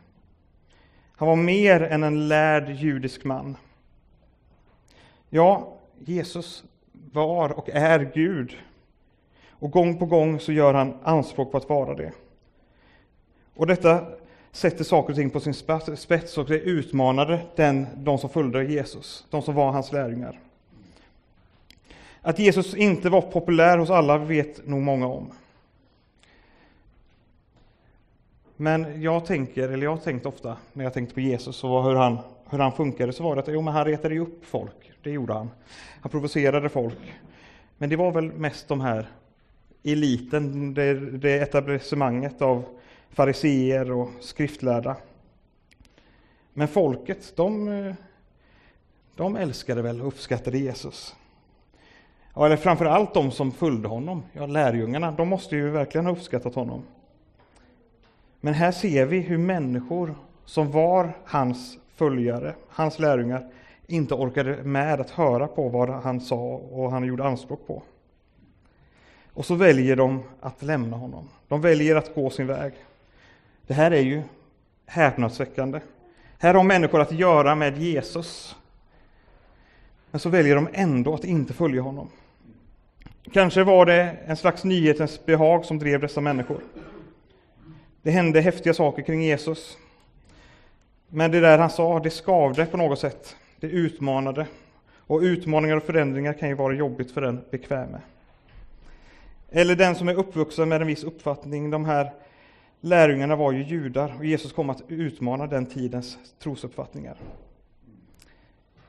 Han 1.17 1.29
var 1.29 1.37
mer 1.37 1.83
än 1.83 2.02
en 2.02 2.29
lärd 2.29 2.71
judisk 2.71 3.25
man. 3.25 3.57
Ja, 5.31 5.76
Jesus 5.99 6.64
var 7.12 7.52
och 7.52 7.71
är 7.71 8.11
Gud. 8.14 8.57
Och 9.50 9.71
gång 9.71 9.99
på 9.99 10.07
gång 10.07 10.41
så 10.41 10.52
gör 10.52 10.75
han 10.75 10.95
anspråk 11.02 11.52
på 11.52 11.57
att 11.57 11.69
vara 11.69 11.95
det. 11.95 12.12
Och 13.55 13.67
detta 13.67 14.07
sätter 14.52 14.85
saker 14.85 15.12
och 15.12 15.16
ting 15.16 15.30
på 15.30 15.40
sin 15.40 15.54
spets 15.97 16.38
och 16.38 16.47
det 16.47 16.61
utmanade 16.61 17.40
den, 17.56 17.87
de 17.97 18.18
som 18.18 18.30
följde 18.30 18.64
Jesus, 18.64 19.26
de 19.30 19.42
som 19.42 19.54
var 19.54 19.73
hans 19.73 19.92
lärjungar. 19.92 20.40
Att 22.21 22.38
Jesus 22.38 22.75
inte 22.75 23.11
var 23.11 23.21
populär 23.21 23.78
hos 23.78 23.90
alla 23.90 24.18
vet 24.18 24.66
nog 24.66 24.82
många 24.82 25.06
om. 25.06 25.32
Men 28.56 29.02
jag 29.02 29.26
tänker, 29.26 29.68
eller 29.68 29.85
jag 29.85 29.90
har 29.90 30.02
tänkt 30.02 30.26
ofta 30.26 30.56
när 30.73 30.85
jag 30.85 30.94
tänkte 30.94 31.14
på 31.14 31.21
Jesus 31.21 31.64
och 31.64 31.85
hur 31.85 31.94
han, 31.94 32.18
hur 32.50 32.59
han 32.59 32.73
funkade, 32.73 33.12
så 33.12 33.23
var 33.23 33.37
det 33.37 33.42
att 33.42 33.49
jo, 33.49 33.62
men 33.62 33.75
han 33.75 33.85
retade 33.85 34.18
upp 34.18 34.44
folk. 34.44 34.92
Det 35.02 35.11
gjorde 35.11 35.32
han. 35.32 35.50
Han 36.00 36.11
provocerade 36.11 36.68
folk. 36.68 37.12
Men 37.78 37.90
det 37.90 37.97
var 37.97 38.12
väl 38.12 38.32
mest 38.32 38.68
de 38.68 38.80
här 38.80 39.09
eliten, 39.82 40.75
det, 40.75 40.94
det 40.94 41.38
etablissemanget 41.38 42.42
av 42.42 42.64
fariseer 43.12 43.92
och 43.92 44.11
skriftlärda. 44.21 44.97
Men 46.52 46.69
folket, 46.69 47.37
de, 47.37 47.95
de 49.16 49.37
älskade 49.37 49.83
väl 49.83 50.00
och 50.00 50.09
uppskattade 50.09 50.59
Jesus. 50.59 51.16
Ja, 52.35 52.47
eller 52.47 52.57
framför 52.57 52.85
allt 52.85 53.14
de 53.14 53.31
som 53.31 53.52
följde 53.52 53.88
honom, 53.88 54.23
ja, 54.33 54.47
lärjungarna, 54.47 55.12
de 55.12 55.28
måste 55.28 55.57
ju 55.57 55.71
verkligen 55.71 56.07
ha 56.07 56.12
uppskattat 56.12 56.54
honom. 56.54 56.83
Men 58.40 58.54
här 58.54 58.73
ser 58.73 59.07
vi 59.07 59.21
hur 59.21 59.38
människor 59.38 60.14
som 60.45 60.71
var 60.71 61.12
hans 61.25 61.78
följare, 61.95 62.54
hans 62.69 62.99
lärjungar, 62.99 63.52
inte 63.87 64.14
orkade 64.14 64.62
med 64.62 65.00
att 65.00 65.11
höra 65.11 65.47
på 65.47 65.69
vad 65.69 65.88
han 65.90 66.21
sa 66.21 66.54
och 66.54 66.90
han 66.90 67.04
gjorde 67.04 67.25
anspråk 67.25 67.66
på. 67.66 67.83
Och 69.35 69.47
så 69.47 69.54
väljer 69.54 69.97
de 69.97 70.23
att 70.40 70.62
lämna 70.62 70.97
honom. 70.97 71.28
De 71.49 71.61
väljer 71.61 71.97
att 71.97 72.14
gå 72.14 72.31
sin 72.31 72.47
väg. 72.47 72.73
Det 73.66 73.75
här 73.75 73.90
är 73.90 74.00
ju 74.00 74.23
häpnadsväckande. 74.87 75.81
Här 76.38 76.54
har 76.54 76.62
människor 76.62 77.00
att 77.00 77.12
göra 77.12 77.54
med 77.54 77.78
Jesus. 77.78 78.57
Men 80.11 80.21
så 80.21 80.28
väljer 80.28 80.54
de 80.54 80.69
ändå 80.73 81.14
att 81.14 81.25
inte 81.25 81.52
följa 81.52 81.83
honom. 81.83 82.09
Kanske 83.33 83.64
var 83.64 83.87
det 83.87 84.16
en 84.26 84.37
slags 84.37 84.64
nyhetens 84.64 85.26
behag 85.26 85.64
som 85.64 85.78
drev 85.78 86.00
dessa 86.00 86.21
människor. 86.21 86.61
Det 88.02 88.11
hände 88.11 88.40
häftiga 88.40 88.75
saker 88.75 89.02
kring 89.02 89.23
Jesus. 89.23 89.76
Men 91.09 91.31
det 91.31 91.40
där 91.40 91.59
han 91.59 91.71
sa, 91.71 92.00
det 92.00 92.11
skavde 92.11 92.66
på 92.66 92.76
något 92.76 92.99
sätt. 92.99 93.37
Det 93.61 93.66
utmanade. 93.66 94.47
Och 94.97 95.21
utmaningar 95.21 95.76
och 95.76 95.83
förändringar 95.83 96.33
kan 96.33 96.49
ju 96.49 96.54
vara 96.54 96.75
jobbigt 96.75 97.11
för 97.11 97.21
den 97.21 97.40
bekväme. 97.50 98.00
Eller 99.50 99.76
den 99.76 99.95
som 99.95 100.09
är 100.09 100.14
uppvuxen 100.14 100.69
med 100.69 100.81
en 100.81 100.87
viss 100.87 101.04
uppfattning. 101.04 101.71
De 101.71 101.85
här 101.85 102.12
Lärjungarna 102.84 103.36
var 103.36 103.52
ju 103.52 103.62
judar 103.62 104.14
och 104.18 104.24
Jesus 104.24 104.52
kom 104.52 104.70
att 104.70 104.82
utmana 104.88 105.46
den 105.46 105.66
tidens 105.66 106.18
trosuppfattningar. 106.38 107.16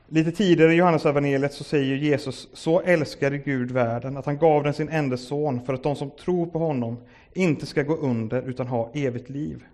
Lite 0.08 0.32
tidigare 0.32 0.72
i 0.72 0.76
Johannesevangeliet 0.76 1.52
så 1.52 1.64
säger 1.64 1.96
Jesus, 1.96 2.48
så 2.52 2.80
älskade 2.80 3.38
Gud 3.38 3.70
världen 3.70 4.16
att 4.16 4.26
han 4.26 4.38
gav 4.38 4.62
den 4.62 4.74
sin 4.74 4.88
enda 4.88 5.16
son 5.16 5.64
för 5.66 5.74
att 5.74 5.82
de 5.82 5.96
som 5.96 6.10
tror 6.10 6.46
på 6.46 6.58
honom 6.58 6.96
inte 7.32 7.66
ska 7.66 7.82
gå 7.82 7.96
under 7.96 8.42
utan 8.42 8.66
ha 8.66 8.90
evigt 8.94 9.28
liv. 9.28 9.64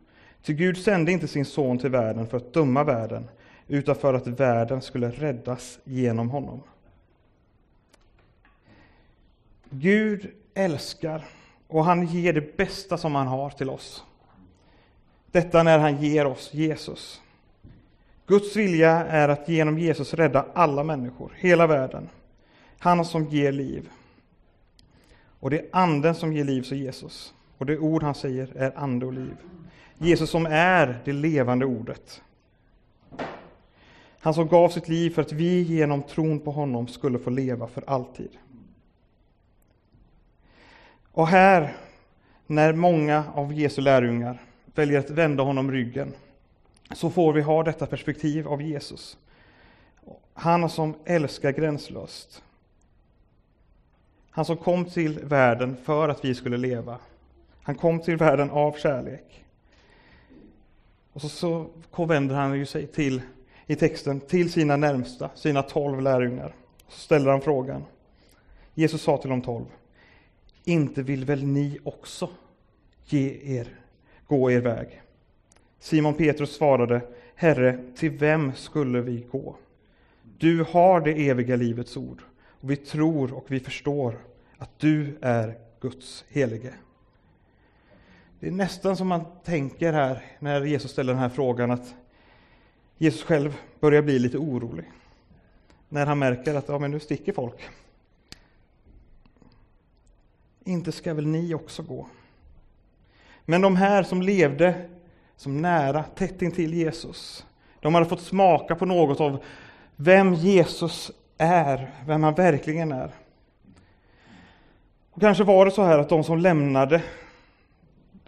Ty 0.42 0.52
Gud 0.52 0.78
sände 0.78 1.12
inte 1.12 1.28
sin 1.28 1.44
son 1.44 1.78
till 1.78 1.90
världen 1.90 2.26
för 2.26 2.36
att 2.36 2.52
döma 2.52 2.84
världen, 2.84 3.28
utan 3.68 3.94
för 3.94 4.14
att 4.14 4.26
världen 4.26 4.82
skulle 4.82 5.10
räddas 5.10 5.78
genom 5.84 6.30
honom. 6.30 6.62
Gud 9.70 10.30
älskar 10.54 11.24
och 11.68 11.84
han 11.84 12.06
ger 12.06 12.32
det 12.32 12.56
bästa 12.56 12.98
som 12.98 13.14
han 13.14 13.26
har 13.26 13.50
till 13.50 13.70
oss. 13.70 14.04
Detta 15.32 15.62
när 15.62 15.78
han 15.78 16.02
ger 16.02 16.26
oss 16.26 16.54
Jesus. 16.54 17.20
Guds 18.26 18.56
vilja 18.56 18.90
är 18.90 19.28
att 19.28 19.49
genom 19.49 19.78
Jesus 19.78 20.14
rädda 20.14 20.46
alla 20.54 20.84
människor, 20.84 21.32
hela 21.37 21.66
världen. 21.66 22.08
Han 22.78 23.04
som 23.04 23.25
ger 23.25 23.52
liv. 23.52 23.88
Och 25.40 25.50
det 25.50 25.58
är 25.58 25.66
anden 25.72 26.14
som 26.14 26.32
ger 26.32 26.44
liv, 26.44 26.62
så 26.62 26.75
Jesus. 26.75 27.34
Och 27.58 27.66
det 27.66 27.78
ord 27.78 28.02
han 28.02 28.14
säger 28.14 28.56
är 28.56 28.78
ande 28.78 29.06
och 29.06 29.12
liv. 29.12 29.37
Jesus 29.99 30.30
som 30.30 30.46
är 30.46 31.00
det 31.04 31.12
levande 31.12 31.66
ordet. 31.66 32.22
Han 34.20 34.34
som 34.34 34.49
gav 34.49 34.68
sitt 34.68 34.88
liv 34.88 35.10
för 35.10 35.22
att 35.22 35.32
vi 35.32 35.62
genom 35.62 36.02
tron 36.02 36.40
på 36.40 36.50
honom 36.50 36.88
skulle 36.88 37.18
få 37.18 37.30
leva 37.30 37.66
för 37.66 37.84
alltid. 37.87 38.30
Och 41.12 41.28
här, 41.28 41.76
när 42.46 42.72
många 42.72 43.25
av 43.34 43.52
Jesu 43.52 43.80
lärjungar 43.80 44.38
väljer 44.74 44.98
att 44.98 45.10
vända 45.10 45.42
honom 45.42 45.72
ryggen, 45.72 46.12
så 46.94 47.10
får 47.10 47.32
vi 47.32 47.40
ha 47.40 47.62
detta 47.62 47.86
perspektiv 47.86 48.48
av 48.48 48.62
Jesus. 48.62 49.18
Han 50.34 50.70
som 50.70 50.94
älskar 51.04 51.52
gränslöst. 51.52 52.42
Han 54.30 54.44
som 54.44 54.56
kom 54.56 54.84
till 54.84 55.18
världen 55.18 55.76
för 55.84 56.08
att 56.08 56.24
vi 56.24 56.34
skulle 56.34 56.56
leva. 56.56 56.98
Han 57.62 57.74
kom 57.74 58.00
till 58.00 58.16
världen 58.16 58.50
av 58.50 58.72
kärlek. 58.72 59.44
Och 61.12 61.22
så, 61.22 61.28
så 61.28 62.04
vänder 62.04 62.34
han 62.34 62.58
ju 62.58 62.66
sig 62.66 62.86
till, 62.86 63.22
i 63.66 63.76
texten 63.76 64.20
till 64.20 64.52
sina 64.52 64.76
närmsta, 64.76 65.30
sina 65.34 65.62
tolv 65.62 66.00
lärjungar. 66.00 66.54
Så 66.88 66.98
ställer 66.98 67.30
han 67.30 67.40
frågan. 67.40 67.84
Jesus 68.74 69.02
sa 69.02 69.16
till 69.16 69.30
de 69.30 69.42
tolv. 69.42 69.64
Inte 70.64 71.02
vill 71.02 71.24
väl 71.24 71.44
ni 71.44 71.78
också 71.84 72.28
ge 73.04 73.58
er, 73.58 73.79
gå 74.30 74.50
er 74.50 74.60
väg? 74.60 75.02
Simon 75.78 76.14
Petrus 76.14 76.54
svarade, 76.54 77.00
Herre, 77.34 77.78
till 77.96 78.10
vem 78.10 78.52
skulle 78.54 79.00
vi 79.00 79.26
gå? 79.30 79.56
Du 80.38 80.64
har 80.64 81.00
det 81.00 81.28
eviga 81.28 81.56
livets 81.56 81.96
ord, 81.96 82.22
och 82.60 82.70
vi 82.70 82.76
tror 82.76 83.32
och 83.32 83.44
vi 83.49 83.60
förstår 83.60 84.18
att 84.58 84.78
du 84.78 85.18
är 85.20 85.58
Guds 85.80 86.25
helige. 86.28 86.75
Det 88.40 88.46
är 88.46 88.50
nästan 88.50 88.96
som 88.96 89.08
man 89.08 89.25
tänker 89.44 89.92
här 89.92 90.25
när 90.38 90.64
Jesus 90.64 90.90
ställer 90.90 91.12
den 91.12 91.22
här 91.22 91.28
frågan 91.28 91.70
att 91.70 91.94
Jesus 92.99 93.22
själv 93.22 93.56
börjar 93.80 94.02
bli 94.02 94.18
lite 94.18 94.38
orolig. 94.38 94.90
När 95.88 96.06
han 96.06 96.18
märker 96.18 96.54
att 96.54 96.68
ja, 96.68 96.78
men 96.78 96.90
nu 96.90 97.00
sticker 97.00 97.32
folk. 97.32 97.60
Inte 100.64 100.92
ska 100.92 101.14
väl 101.14 101.26
ni 101.26 101.54
också 101.54 101.82
gå? 101.82 102.06
Men 103.44 103.61
de 103.61 103.76
här 103.76 104.02
som 104.02 104.23
levde 104.23 104.75
som 105.37 105.62
nära, 105.62 106.02
tätt 106.02 106.42
intill 106.42 106.75
Jesus, 106.75 107.47
de 107.80 107.94
hade 107.94 108.06
fått 108.06 108.20
smaka 108.20 108.75
på 108.75 108.87
något 108.87 109.20
av 109.20 109.42
vem 109.97 110.35
Jesus 110.35 111.11
är, 111.38 111.90
vem 112.06 112.23
han 112.23 112.35
verkligen 112.35 112.92
är. 112.92 113.11
Och 115.11 115.20
kanske 115.20 115.44
var 115.44 115.64
det 115.64 115.70
så 115.70 115.82
här 115.82 115.99
att 115.99 116.09
de 116.09 116.25
som 116.25 116.38
lämnade, 116.38 117.02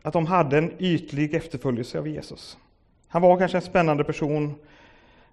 att 0.03 0.13
de 0.13 0.27
hade 0.27 0.59
en 0.59 0.73
ytlig 0.79 1.35
efterföljelse 1.35 1.99
av 1.99 2.09
Jesus. 2.09 2.59
Han 3.09 3.23
var 3.23 3.39
kanske 3.39 3.59
en 3.59 3.63
spännande 3.63 4.05
person, 4.05 4.55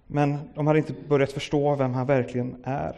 men 0.06 0.38
de 0.54 0.66
hade 0.66 0.78
inte 0.78 0.94
börjat 1.08 1.32
förstå 1.32 1.74
vem 1.74 1.94
han 1.94 2.06
verkligen 2.06 2.56
är. 2.64 2.96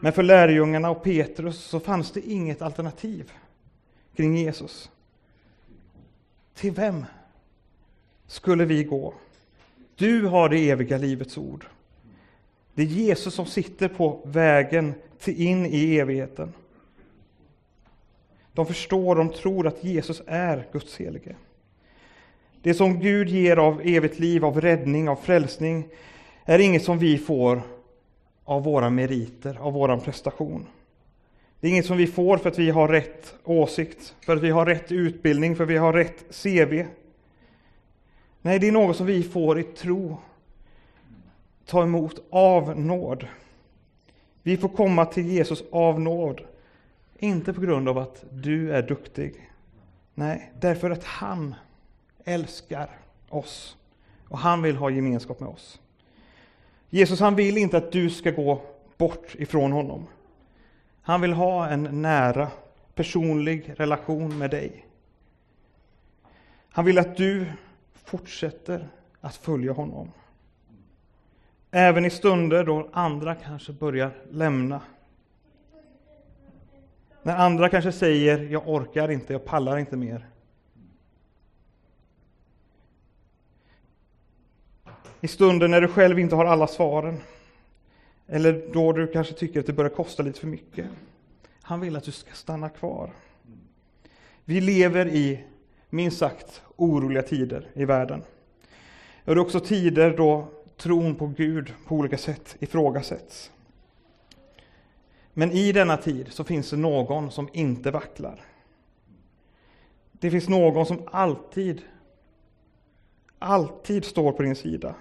Men 0.00 0.12
för 0.12 0.22
lärjungarna 0.22 0.90
och 0.90 1.02
Petrus 1.02 1.60
så 1.60 1.80
fanns 1.80 2.12
det 2.12 2.30
inget 2.30 2.62
alternativ 2.62 3.32
kring 4.16 4.36
Jesus. 4.36 4.90
Till 6.60 6.72
vem 6.72 7.04
skulle 8.26 8.64
vi 8.64 8.84
gå? 8.84 9.14
Du 9.96 10.26
har 10.26 10.48
det 10.48 10.70
eviga 10.70 10.98
livets 10.98 11.38
ord. 11.38 11.66
Det 12.74 12.82
är 12.82 12.86
Jesus 12.86 13.34
som 13.34 13.46
sitter 13.46 13.88
på 13.88 14.20
vägen 14.24 14.94
till 15.18 15.40
in 15.40 15.66
i 15.66 15.96
evigheten. 15.96 16.52
De 18.52 18.66
förstår, 18.66 19.16
de 19.16 19.32
tror 19.32 19.66
att 19.66 19.84
Jesus 19.84 20.22
är 20.26 20.66
Guds 20.72 20.96
helige. 20.96 21.36
Det 22.62 22.74
som 22.74 23.00
Gud 23.00 23.28
ger 23.28 23.56
av 23.56 23.80
evigt 23.84 24.18
liv, 24.18 24.44
av 24.44 24.60
räddning, 24.60 25.08
av 25.08 25.16
frälsning 25.16 25.88
är 26.44 26.58
inget 26.58 26.84
som 26.84 26.98
vi 26.98 27.18
får 27.18 27.62
av 28.44 28.62
våra 28.62 28.90
meriter, 28.90 29.58
av 29.60 29.72
vår 29.72 29.96
prestation. 29.96 30.66
Det 31.60 31.66
är 31.66 31.70
inget 31.70 31.86
som 31.86 31.96
vi 31.96 32.06
får 32.06 32.38
för 32.38 32.48
att 32.50 32.58
vi 32.58 32.70
har 32.70 32.88
rätt 32.88 33.34
åsikt, 33.44 34.14
för 34.20 34.36
att 34.36 34.42
vi 34.42 34.50
har 34.50 34.66
rätt 34.66 34.92
utbildning, 34.92 35.56
för 35.56 35.64
att 35.64 35.70
vi 35.70 35.76
har 35.76 35.92
rätt 35.92 36.42
CV. 36.42 36.84
Nej, 38.42 38.58
det 38.58 38.68
är 38.68 38.72
något 38.72 38.96
som 38.96 39.06
vi 39.06 39.22
får 39.22 39.60
i 39.60 39.62
tro, 39.62 40.18
ta 41.66 41.82
emot 41.82 42.22
av 42.30 42.80
nåd. 42.80 43.26
Vi 44.42 44.56
får 44.56 44.68
komma 44.68 45.04
till 45.04 45.26
Jesus 45.26 45.62
av 45.72 46.00
nåd, 46.00 46.40
inte 47.18 47.52
på 47.52 47.60
grund 47.60 47.88
av 47.88 47.98
att 47.98 48.24
du 48.30 48.72
är 48.72 48.82
duktig. 48.82 49.50
Nej, 50.14 50.52
därför 50.60 50.90
att 50.90 51.04
han 51.04 51.54
älskar 52.24 52.90
oss 53.28 53.76
och 54.28 54.38
han 54.38 54.62
vill 54.62 54.76
ha 54.76 54.90
gemenskap 54.90 55.40
med 55.40 55.48
oss. 55.48 55.80
Jesus 56.90 57.20
han 57.20 57.36
vill 57.36 57.58
inte 57.58 57.76
att 57.76 57.92
du 57.92 58.10
ska 58.10 58.30
gå 58.30 58.62
bort 58.96 59.34
ifrån 59.34 59.72
honom. 59.72 60.06
Han 61.02 61.20
vill 61.20 61.32
ha 61.32 61.68
en 61.68 62.02
nära 62.02 62.50
personlig 62.94 63.74
relation 63.76 64.38
med 64.38 64.50
dig. 64.50 64.86
Han 66.70 66.84
vill 66.84 66.98
att 66.98 67.16
du 67.16 67.46
fortsätter 68.04 68.88
att 69.20 69.36
följa 69.36 69.72
honom. 69.72 70.12
Även 71.70 72.04
i 72.04 72.10
stunder 72.10 72.64
då 72.64 72.88
andra 72.92 73.34
kanske 73.34 73.72
börjar 73.72 74.10
lämna. 74.30 74.80
När 77.22 77.36
andra 77.36 77.68
kanske 77.68 77.92
säger 77.92 78.38
jag 78.38 78.68
orkar 78.68 79.10
inte, 79.10 79.32
jag 79.32 79.44
pallar 79.44 79.78
inte 79.78 79.96
mer. 79.96 80.26
I 85.20 85.28
stunden 85.28 85.70
när 85.70 85.80
du 85.80 85.88
själv 85.88 86.18
inte 86.18 86.34
har 86.34 86.44
alla 86.44 86.66
svaren. 86.66 87.20
Eller 88.30 88.62
då 88.72 88.92
du 88.92 89.06
kanske 89.06 89.34
tycker 89.34 89.60
att 89.60 89.66
det 89.66 89.72
börjar 89.72 89.90
kosta 89.90 90.22
lite 90.22 90.40
för 90.40 90.46
mycket. 90.46 90.86
Han 91.62 91.80
vill 91.80 91.96
att 91.96 92.04
du 92.04 92.12
ska 92.12 92.32
stanna 92.32 92.68
kvar. 92.68 93.10
Vi 94.44 94.60
lever 94.60 95.08
i, 95.08 95.44
minst 95.90 96.18
sagt, 96.18 96.62
oroliga 96.76 97.22
tider 97.22 97.70
i 97.74 97.84
världen. 97.84 98.22
Och 99.24 99.34
det 99.34 99.38
är 99.38 99.38
också 99.38 99.60
tider 99.60 100.16
då 100.16 100.48
tron 100.76 101.14
på 101.14 101.26
Gud 101.26 101.72
på 101.86 101.94
olika 101.94 102.18
sätt 102.18 102.56
ifrågasätts. 102.60 103.50
Men 105.32 105.52
i 105.52 105.72
denna 105.72 105.96
tid 105.96 106.32
så 106.32 106.44
finns 106.44 106.70
det 106.70 106.76
någon 106.76 107.30
som 107.30 107.48
inte 107.52 107.90
vacklar. 107.90 108.40
Det 110.12 110.30
finns 110.30 110.48
någon 110.48 110.86
som 110.86 111.08
alltid, 111.12 111.82
alltid 113.38 114.04
står 114.04 114.32
på 114.32 114.42
din 114.42 114.56
sida. 114.56 114.94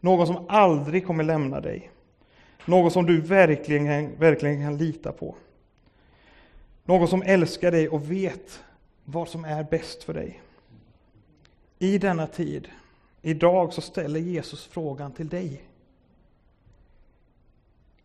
Någon 0.00 0.26
som 0.26 0.46
aldrig 0.48 1.06
kommer 1.06 1.24
lämna 1.24 1.60
dig. 1.60 1.90
Någon 2.64 2.90
som 2.90 3.06
du 3.06 3.20
verkligen, 3.20 4.16
verkligen 4.18 4.62
kan 4.62 4.76
lita 4.76 5.12
på. 5.12 5.34
Någon 6.84 7.08
som 7.08 7.22
älskar 7.22 7.70
dig 7.70 7.88
och 7.88 8.10
vet 8.10 8.62
vad 9.04 9.28
som 9.28 9.44
är 9.44 9.64
bäst 9.64 10.04
för 10.04 10.14
dig. 10.14 10.40
I 11.78 11.98
denna 11.98 12.26
tid, 12.26 12.68
idag, 13.22 13.72
så 13.72 13.80
ställer 13.80 14.20
Jesus 14.20 14.66
frågan 14.66 15.12
till 15.12 15.28
dig. 15.28 15.62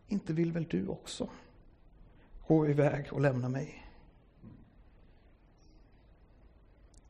Inte 0.08 0.32
vill 0.32 0.52
väl 0.52 0.66
du 0.70 0.88
också 0.88 1.28
gå 2.46 2.68
iväg 2.68 3.12
och 3.12 3.20
lämna 3.20 3.48
mig? 3.48 3.86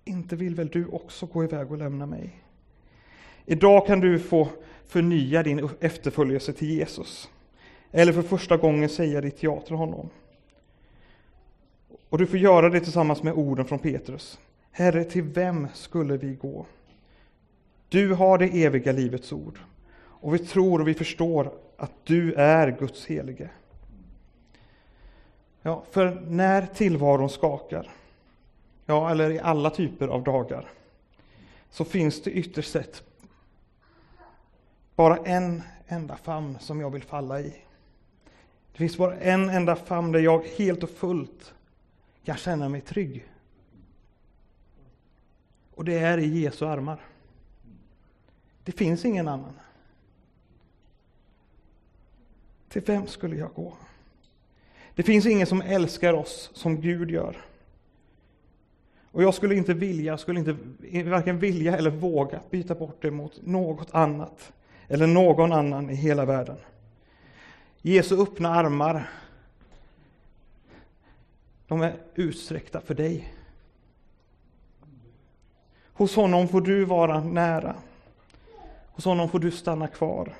Inte 0.04 0.36
vill 0.36 0.54
väl 0.54 0.68
du 0.68 0.86
också 0.86 1.26
gå 1.26 1.44
iväg 1.44 1.70
och 1.70 1.78
lämna 1.78 2.06
mig? 2.06 2.42
Idag 3.44 3.86
kan 3.86 4.00
du 4.00 4.18
få 4.18 4.48
förnya 4.86 5.42
din 5.42 5.68
efterföljelse 5.80 6.52
till 6.52 6.70
Jesus. 6.70 7.30
Eller 7.92 8.12
för 8.12 8.22
första 8.22 8.56
gången 8.56 8.88
säga 8.88 9.20
ditt 9.20 9.42
ja 9.42 9.60
till 9.60 9.76
honom. 9.76 10.10
Och 12.08 12.18
du 12.18 12.26
får 12.26 12.38
göra 12.38 12.68
det 12.68 12.80
tillsammans 12.80 13.22
med 13.22 13.32
orden 13.32 13.64
från 13.64 13.78
Petrus. 13.78 14.38
Herre, 14.70 15.04
till 15.04 15.22
vem 15.22 15.68
skulle 15.74 16.16
vi 16.16 16.34
gå? 16.34 16.66
Du 17.88 18.14
har 18.14 18.38
det 18.38 18.64
eviga 18.64 18.92
livets 18.92 19.32
ord. 19.32 19.58
Och 19.98 20.34
vi 20.34 20.38
tror 20.38 20.80
och 20.80 20.88
vi 20.88 20.94
förstår 20.94 21.52
att 21.76 21.92
du 22.04 22.34
är 22.34 22.70
Guds 22.70 23.06
helige. 23.06 23.50
Ja, 25.62 25.82
för 25.90 26.20
när 26.26 26.66
tillvaron 26.66 27.30
skakar, 27.30 27.90
ja, 28.86 29.10
eller 29.10 29.30
i 29.30 29.38
alla 29.38 29.70
typer 29.70 30.08
av 30.08 30.22
dagar, 30.22 30.70
så 31.70 31.84
finns 31.84 32.22
det 32.22 32.30
ytterst 32.30 32.72
sett 32.72 33.02
bara 34.96 35.16
en 35.16 35.62
enda 35.86 36.16
famn 36.16 36.58
som 36.60 36.80
jag 36.80 36.90
vill 36.90 37.02
falla 37.02 37.40
i. 37.40 37.54
Det 38.76 38.78
finns 38.78 38.96
bara 38.96 39.16
en 39.16 39.50
enda 39.50 39.76
famn 39.76 40.12
där 40.12 40.20
jag 40.20 40.44
helt 40.44 40.82
och 40.82 40.90
fullt 40.90 41.54
kan 42.24 42.36
känna 42.36 42.68
mig 42.68 42.80
trygg. 42.80 43.24
Och 45.74 45.84
det 45.84 45.98
är 45.98 46.18
i 46.18 46.40
Jesu 46.40 46.66
armar. 46.66 47.00
Det 48.64 48.72
finns 48.72 49.04
ingen 49.04 49.28
annan. 49.28 49.52
Till 52.68 52.82
vem 52.82 53.06
skulle 53.06 53.36
jag 53.36 53.54
gå? 53.54 53.74
Det 54.94 55.02
finns 55.02 55.26
ingen 55.26 55.46
som 55.46 55.62
älskar 55.62 56.12
oss 56.12 56.50
som 56.54 56.80
Gud 56.80 57.10
gör. 57.10 57.36
Och 59.12 59.22
jag 59.22 59.34
skulle 59.34 59.54
inte 59.54 59.74
vilja, 59.74 60.18
skulle 60.18 60.40
inte 60.40 60.56
varken 61.10 61.38
vilja 61.38 61.76
eller 61.76 61.90
våga 61.90 62.40
byta 62.50 62.74
bort 62.74 63.02
det 63.02 63.10
mot 63.10 63.46
något 63.46 63.94
annat 63.94 64.52
eller 64.88 65.06
någon 65.06 65.52
annan 65.52 65.90
i 65.90 65.94
hela 65.94 66.24
världen. 66.24 66.56
Jesu 67.82 68.22
öppna 68.22 68.48
armar, 68.54 69.10
de 71.66 71.80
är 71.80 71.96
utsträckta 72.14 72.80
för 72.80 72.94
dig. 72.94 73.34
Hos 75.92 76.16
honom 76.16 76.48
får 76.48 76.60
du 76.60 76.84
vara 76.84 77.20
nära. 77.20 77.76
Hos 78.92 79.04
honom 79.04 79.28
får 79.28 79.38
du 79.38 79.50
stanna 79.50 79.88
kvar. 79.88 80.34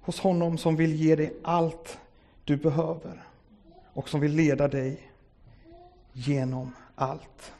Hos 0.00 0.20
honom 0.20 0.58
som 0.58 0.76
vill 0.76 0.94
ge 0.94 1.16
dig 1.16 1.32
allt 1.42 1.98
du 2.44 2.56
behöver 2.56 3.22
och 3.92 4.08
som 4.08 4.20
vill 4.20 4.32
leda 4.32 4.68
dig 4.68 5.10
genom 6.12 6.72
allt. 6.94 7.52